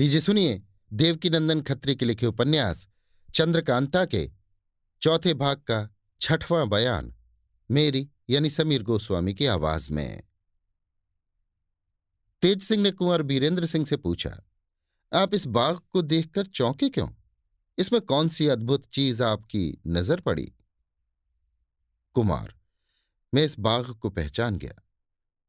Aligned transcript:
लीजिए 0.00 0.20
सुनिए 0.20 0.62
देवकीनंदन 0.92 1.60
खत्री 1.60 1.94
के 1.96 2.04
लिखे 2.04 2.26
उपन्यास, 2.26 2.88
चंद्रकांता 3.34 4.04
के 4.04 4.30
चौथे 5.02 5.34
भाग 5.34 5.56
का 5.56 5.96
छठवां 6.20 6.68
बयान, 6.68 7.14
मेरी 7.70 8.08
यानी 8.30 8.50
समीर 8.50 8.82
गोस्वामी 8.82 9.34
की 9.34 9.46
आवाज़ 9.46 9.92
में। 9.92 10.22
तेज 12.42 12.62
सिंह 12.62 12.82
ने 12.82 12.90
कुंवर 12.90 13.22
बीरेंद्र 13.22 13.66
सिंह 13.66 13.84
से 13.86 13.96
पूछा, 13.96 14.30
आप 15.12 15.34
इस 15.34 15.46
बाग 15.46 15.80
को 15.90 16.02
देखकर 16.02 16.46
चौंके 16.46 16.88
क्यों? 16.88 17.08
इसमें 17.78 18.00
कौन 18.02 18.28
सी 18.28 18.46
अद्भुत 18.48 18.86
चीज़ 18.86 19.22
आपकी 19.22 19.80
नज़र 19.86 20.20
पड़ी? 20.20 20.52
कुमार, 22.14 22.54
मैं 23.34 23.44
इस 23.44 23.58
बाग 23.58 23.90
को 23.94 24.10
पहचान 24.10 24.56
गया। 24.56 24.82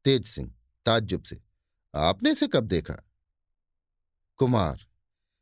तेज 0.04 0.26
सिंह 0.26 0.54
ताज्जुब 0.86 1.22
से, 1.22 1.40
आपने 1.94 2.30
इसे 2.30 2.46
कब 2.46 2.64
देखा? 2.64 3.02
कुमार, 4.38 4.84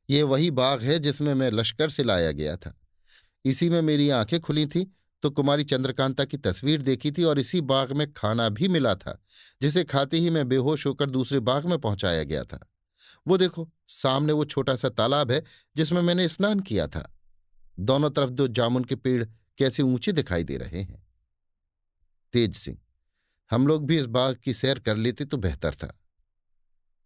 ये 0.08 0.22
वही 0.22 0.50
बाग 0.50 0.82
है 0.82 0.98
जिसमें 0.98 1.34
मैं 1.34 1.50
लश्कर 1.50 1.88
से 1.88 2.02
लाया 2.02 2.32
गया 2.32 2.56
था। 2.56 2.76
इसी 3.44 3.68
में 3.70 3.80
मेरी 3.82 4.08
आँखें 4.10 4.40
खुली 4.40 4.66
थी 4.66 4.84
तो 5.22 5.30
कुमारी 5.30 5.64
चंद्रकांता 5.64 6.24
की 6.24 6.36
तस्वीर 6.36 6.82
देखी 6.82 7.10
थी 7.12 7.24
और 7.24 7.38
इसी 7.38 7.60
बाग 7.60 7.92
में 7.92 8.12
खाना 8.12 8.48
भी 8.48 8.68
मिला 8.68 8.94
था, 8.94 9.18
जिसे 9.62 9.84
खाते 9.84 10.16
ही 10.16 10.30
मैं 10.30 10.48
बेहोश 10.48 10.86
होकर 10.86 11.10
दूसरे 11.10 11.40
बाग 11.40 11.66
में 11.66 11.78
पहुँचाया 11.78 12.22
गया 12.24 12.44
था। 12.44 12.58
वो 13.26 13.36
देखो, 13.36 13.68
सामने 13.88 14.32
वो 14.32 14.44
छोटा 14.44 14.76
सा 14.76 14.88
तालाब 14.88 15.30
है, 15.32 15.42
जिसमें 15.76 16.00
मैंने 16.02 16.28
स्नान 16.28 16.60
किया 16.60 16.86
था। 16.88 17.18
दोनों 17.78 18.10
तरफ़ 18.10 18.30
दो 18.30 18.48
जामुन 18.48 18.84
के 18.84 18.96
पेड़ 18.96 19.24
कैसे 19.58 19.82
ऊँचे 19.82 20.12
दिखाई 20.12 20.44
दे 20.44 20.56
रहे 20.56 20.80
हैं। 20.80 21.06
तेज 22.34 22.56
सिंह, 22.56 22.78
हम 23.50 23.66
लोग 23.66 23.86
भी 23.86 23.96
इस 23.96 24.06
बाग 24.06 24.36
की 24.36 24.54
सैर 24.54 24.78
कर 24.78 24.96
लेते 24.96 25.24
तो 25.24 25.36
बेहतर 25.36 25.74
था। 25.74 25.94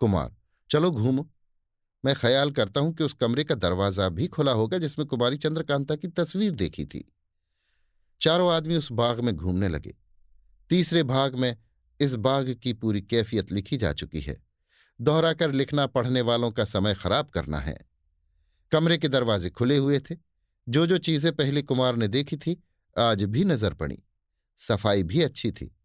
कुमार, 0.00 0.34
चलो 0.70 0.90
घूमो। 0.90 1.28
मैं 2.04 2.14
ख्याल 2.14 2.50
करता 2.50 2.80
हूँ 2.80 2.94
कि 2.94 3.04
उस 3.04 3.12
कमरे 3.12 3.44
का 3.44 3.54
दरवाज़ा 3.54 4.08
भी 4.08 4.26
खुला 4.26 4.52
होगा 4.52 4.78
जिसमें 4.78 5.08
कुमारी 5.08 5.36
चंद्रकांता 5.36 5.96
की 5.96 6.08
तस्वीर 6.08 6.52
देखी 6.52 6.84
थी। 6.84 7.12
चारों 8.20 8.52
आदमी 8.52 8.76
उस 8.76 8.92
बाग 8.92 9.20
में 9.20 9.36
घूमने 9.36 9.68
लगे। 9.68 9.94
तीसरे 10.70 11.02
भाग 11.02 11.34
में 11.34 11.56
इस 12.00 12.14
बाग 12.14 12.56
की 12.62 12.72
पूरी 12.72 13.02
कैफियत 13.02 13.52
लिखी 13.52 13.76
जा 13.76 13.92
चुकी 13.92 14.20
है। 14.20 14.36
दोहराकर 15.00 15.52
लिखना 15.52 15.86
पढ़ने 15.86 16.20
वालों 16.20 16.50
का 16.50 16.64
समय 16.64 16.94
खराब 16.94 17.28
करना 17.28 17.58
है। 17.58 17.78
कमरे 18.72 18.98
के 18.98 19.08
दरवाजे 19.08 19.50
खुले 19.50 19.76
हुए 19.76 20.00
थे। 20.00 20.16
जो 20.68 20.86
जो 20.86 20.98
चीज़ें 20.98 21.36
पहले 21.36 21.62
कुमार 21.62 21.96
ने 21.96 22.08
देखी 22.08 22.36
थी, 22.36 22.62
आज 22.98 23.22
भी 23.22 23.44
नज़र 23.44 23.74
पड़ी। 23.74 24.02
सफ़ाई 24.56 25.02
भी 25.02 25.22
अच्छी 25.22 25.52
थी। 25.52 25.76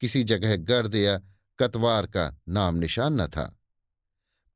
किसी 0.00 0.24
जगह 0.24 0.56
गर्द 0.56 0.94
या 0.94 1.20
कतवार 1.58 2.06
का 2.06 2.40
नाम 2.48 2.74
निशान 2.74 3.20
न 3.20 3.26
था। 3.26 3.60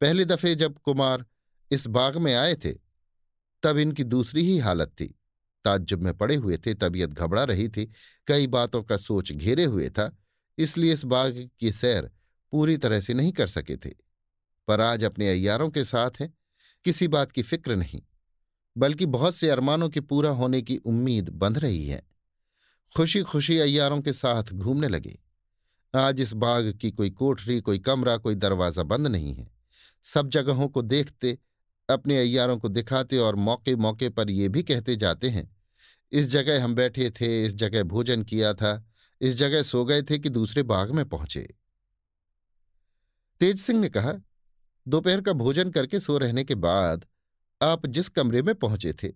पहले 0.01 0.25
दफे 0.25 0.55
जब 0.55 0.79
कुमार 0.79 1.27
इस 1.73 1.87
बाग 1.87 2.17
में 2.17 2.35
आए 2.35 2.55
थे, 2.55 2.73
तब 3.63 3.79
इनकी 3.79 4.05
दूसरी 4.05 4.47
ही 4.47 4.59
हालत 4.59 4.89
थी। 4.89 5.15
ताज्जुब 5.65 6.03
में 6.03 6.19
पड़े 6.19 6.35
हुए 6.35 6.57
थे, 6.57 6.75
तबीयत 6.75 7.11
घबरा 7.11 7.45
रही 7.45 7.69
थी, 7.69 7.93
कई 8.27 8.47
बातों 8.47 8.83
का 8.83 8.97
सोच 8.97 9.33
घेरे 9.33 9.65
हुए 9.65 9.91
था, 9.91 10.17
इसलिए 10.59 10.93
इस 10.93 11.05
बाग 11.05 11.51
की 11.61 11.73
सैर 11.73 12.11
पूरी 12.53 12.77
तरह 12.77 13.01
से 13.01 13.15
नहीं 13.15 13.33
कर 13.33 13.47
सके 13.47 13.77
थे। 13.77 13.91
पर 14.69 14.81
आज 14.81 15.05
अपने 15.05 15.29
अयारों 15.29 15.71
के 15.71 15.85
साथ 15.85 16.11
हैं, 16.21 16.35
किसी 16.85 17.09
बात 17.09 17.33
की 17.33 17.43
फ़िक्र 17.43 17.77
नहीं, 17.77 18.01
बल्कि 18.79 19.07
बहुत 19.07 19.35
से 19.35 19.51
अरमानों 19.51 19.89
के 19.89 20.01
पूरा 20.01 20.31
होने 20.31 20.63
की 20.63 20.77
उम्मीद 20.77 21.29
बंध 21.29 21.59
रही 21.59 21.87
है। 21.87 22.03
खुशी 22.97 23.23
खुशी 23.23 23.59
अयारों 23.59 24.01
के 24.01 24.13
साथ 24.13 24.43
घूमने 24.53 24.89
लगे। 24.89 25.19
आज 25.97 26.21
इस 26.21 26.33
बाग 26.33 26.73
की 26.73 26.91
कोई 26.91 27.11
कोठरी, 27.11 27.61
कोई 27.61 27.79
कमरा, 27.79 28.17
कोई 28.17 28.35
दरवाज़ा 28.35 28.83
बंद 28.83 29.07
नहीं 29.07 29.35
है। 29.35 29.58
सब 30.05 30.29
जगहों 30.29 30.69
को 30.69 30.83
देखते, 30.83 31.39
अपने 31.89 32.19
अयारों 32.19 32.59
को 32.59 32.69
दिखाते 32.69 33.19
और 33.19 33.37
मौके 33.37 33.75
मौके 33.77 34.09
पर 34.09 34.31
ये 34.31 34.49
भी 34.49 34.63
कहते 34.63 34.97
जाते 34.97 35.29
हैं, 35.29 35.49
इस 36.13 36.27
जगह 36.27 36.65
हम 36.65 36.75
बैठे 36.75 37.11
थे, 37.11 37.45
इस 37.45 37.55
जगह 37.55 37.83
भोजन 37.83 38.23
किया 38.23 38.53
था, 38.55 38.85
इस 39.21 39.35
जगह 39.35 39.63
सो 39.63 39.85
गए 39.85 40.03
थे 40.03 40.19
कि 40.19 40.29
दूसरे 40.29 40.63
बाग 40.63 40.91
में 40.91 41.05
पहुँचे। 41.09 41.47
तेज 43.41 43.61
सिंह 43.61 43.81
ने 43.81 43.89
कहा, 43.89 44.13
दोपहर 44.87 45.21
का 45.21 45.33
भोजन 45.33 45.71
करके 45.71 46.01
सो 46.01 46.19
रहने 46.19 46.45
के 46.45 46.55
बाद 46.57 47.07
आप 47.61 47.87
जिस 47.87 48.09
कमरे 48.09 48.43
में 48.43 48.55
पहुँचे 48.55 48.93
थे, 48.93 49.13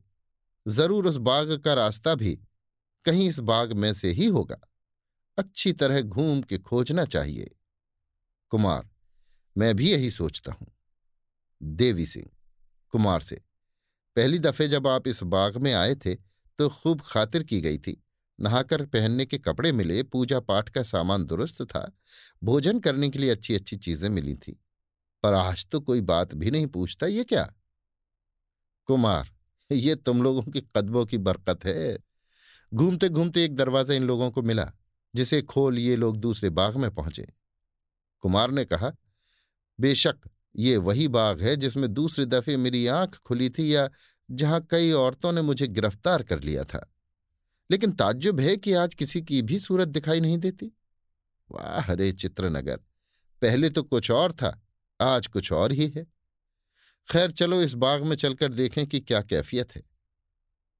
ज़रूर 0.67 1.07
उस 1.07 1.17
बाग 1.19 1.57
का 1.59 1.75
रास्ता 1.75 2.15
भी 2.15 2.39
कहीं 3.05 3.29
इस 3.29 3.39
बाग 3.41 3.73
में 3.73 3.93
से 3.95 4.11
ही 4.11 4.27
होगा। 4.27 4.61
अच्छी 5.39 5.73
तरह 5.73 6.01
घूम 6.01 6.41
के 6.43 6.59
खोजना 6.59 7.05
चाहिए। 7.05 7.51
कुमार 8.53 8.89
मैं 9.57 9.75
भी 9.77 9.91
यही 9.91 10.11
सोचता 10.11 10.53
हूँ। 10.53 10.67
देवी 11.61 12.07
सिंह, 12.07 12.27
कुमार 12.95 13.21
से, 13.21 13.41
पहली 14.17 14.39
दफे 14.39 14.69
जब 14.69 14.87
आप 14.87 15.09
इस 15.09 15.23
बाग 15.25 15.57
में 15.57 15.73
आए 15.73 15.95
थे 15.97 16.15
तो 16.15 16.69
खूब 16.69 17.01
खातिर 17.01 17.43
की 17.43 17.61
गई 17.61 17.79
थी। 17.79 17.97
नहाकर 18.39 18.85
पहनने 18.87 19.25
के 19.27 19.39
कपड़े 19.39 19.73
मिले 19.73 20.03
पूजा 20.03 20.41
पाठ 20.41 20.69
का 20.69 20.83
सामान 20.83 21.25
दुरुस्त 21.25 21.63
था, 21.63 21.91
भोजन 22.43 22.79
करने 22.81 23.09
के 23.09 23.19
लिए 23.19 23.31
अच्छी 23.31 23.55
अच्छी 23.55 23.77
चीज़ें 23.77 24.09
मिली 24.11 24.35
थी। 24.35 24.53
पर 25.25 25.35
आज 25.35 25.67
तो 25.67 25.81
कोई 25.81 26.01
बात 26.03 26.35
भी 26.35 26.51
नहीं 26.51 26.67
पूछता 26.67 27.07
ये 27.07 27.25
क्या? 27.25 27.45
कुमार, 28.89 29.29
ये 29.71 29.95
तुम 29.95 30.23
लोगों 30.23 30.43
के 30.43 30.61
कदमों 30.77 31.05
की 31.07 31.19
बरकत 31.19 31.65
है। 31.65 31.99
घूमते 32.73 33.09
घूमते 33.09 33.45
एक 33.45 33.55
दरवाज़ा 33.57 33.95
इन 33.95 34.05
लोगों 34.05 34.31
को 34.31 34.43
मिला, 34.43 34.71
जिसे 35.15 35.41
खोल 35.43 35.79
ये 35.79 35.97
लोग 35.97 36.17
दूसरे 36.17 36.51
बाग 36.51 36.77
में 36.77 36.91
पहुँचे। 36.91 37.27
कुमार 38.23 38.51
ने 38.51 38.65
कहा 38.65 38.93
बेशक, 39.81 40.17
ये 40.57 40.77
वही 40.77 41.09
बाग 41.09 41.41
है 41.41 41.57
जिसमें 41.57 41.95
दूसरी 41.95 42.25
दफे 42.25 42.57
मेरी 42.57 42.87
आँख 42.87 43.17
खुली 43.17 43.51
थी 43.51 43.75
या 43.75 43.91
जहाँ 44.31 44.67
कई 44.71 44.93
औरतों 44.93 45.33
ने 45.33 45.43
मुझे 45.43 45.67
गिरफ़्तार 45.67 46.23
कर 46.23 46.41
लिया 46.41 46.65
था। 46.65 46.93
लेकिन 47.71 47.93
ताज्जुब 47.93 48.41
है 48.41 48.57
कि 48.57 48.73
आज 48.73 48.95
किसी 48.95 49.23
की 49.23 49.43
भी 49.43 49.59
सूरत 49.59 49.89
दिखाई 49.89 50.21
नहीं 50.21 50.39
देती। 50.39 50.73
वाह 51.51 51.81
हरे 51.81 52.13
चित्रनगर, 52.13 52.77
पहले 53.43 53.71
तो 53.71 53.83
कुछ 53.83 54.11
और 54.11 54.33
था, 54.33 54.63
आज 55.01 55.27
कुछ 55.27 55.53
और 55.53 55.73
ही 55.73 55.89
है। 55.89 56.07
खैर 57.11 57.31
चलो 57.31 57.63
इस 57.63 57.75
बाग 57.75 58.03
में 58.03 58.17
चलकर 58.17 58.53
देखें 58.53 58.87
कि 58.87 59.01
क्या 59.01 59.21
कैफियत 59.21 59.77
है। 59.77 59.83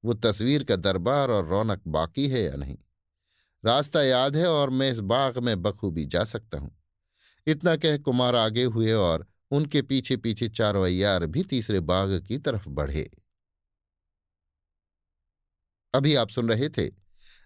वो 0.05 0.13
तस्वीर 0.13 0.63
का 0.63 0.75
दरबार 0.75 1.31
और 1.31 1.47
रौनक 1.47 1.81
बाकी 1.87 2.29
है 2.29 2.43
या 2.43 2.55
नहीं? 2.55 2.77
रास्ता 3.65 4.03
याद 4.03 4.35
है 4.35 4.47
और 4.47 4.69
मैं 4.69 4.91
इस 4.91 4.99
बाग 4.99 5.37
में 5.37 5.61
बखूबी 5.61 6.05
जा 6.05 6.23
सकता 6.23 6.57
हूँ। 6.57 6.82
इतना 7.47 7.75
कह 7.75 7.97
कुमार 7.97 8.35
आगे 8.35 8.63
हुए 8.63 8.91
और 8.91 9.27
उनके 9.51 9.81
पीछे 9.81 10.17
पीछे 10.17 10.49
चारों 10.49 10.85
अयार 10.85 11.25
भी 11.25 11.43
तीसरे 11.43 11.79
बाग 11.79 12.25
की 12.27 12.37
तरफ़ 12.37 12.69
बढ़े। 12.69 13.11
अभी 15.93 16.15
आप 16.15 16.29
सुन 16.29 16.49
रहे 16.49 16.69
थे 16.69 16.89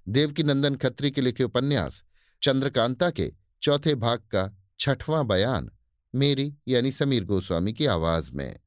देवकीनंदन 0.10 0.76
खत्री 0.76 1.12
के 1.12 1.22
लिखे 1.22 1.44
उपन्यास, 1.44 2.04
चंद्रकांता 2.42 3.10
के 3.10 3.34
चौथे 3.62 3.96
भाग 3.96 4.20
का 4.20 4.58
छठवां 4.80 5.28
बयान, 5.28 5.72
मेरी 6.16 6.56
यानी 6.68 6.92
समीर 6.92 7.24
गोस्वामी 7.24 7.74
की 7.74 7.86
आवाज़ 7.86 8.32
में। 8.32 8.60